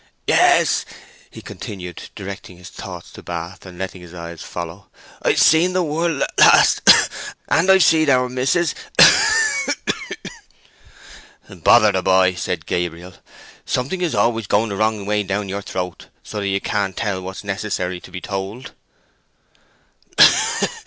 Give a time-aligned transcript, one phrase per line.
[0.25, 0.83] "Yes,"
[1.29, 4.89] he continued, directing his thoughts to Bath and letting his eyes follow,
[5.21, 10.17] "I've seed the world at last—yes—and I've seed our mis'ess—ahok hok
[11.49, 13.13] hok!" "Bother the boy!" said Gabriel.
[13.63, 17.21] "Something is always going the wrong way down your throat, so that you can't tell
[17.21, 18.71] what's necessary to be told."